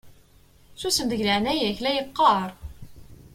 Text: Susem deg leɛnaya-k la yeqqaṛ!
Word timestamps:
Susem 0.79 1.07
deg 1.11 1.21
leɛnaya-k 1.27 1.79
la 1.81 1.91
yeqqaṛ! 1.97 2.49